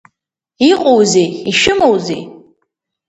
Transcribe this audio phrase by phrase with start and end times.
[0.69, 2.21] Иҟоузеи, ишәымоузеи?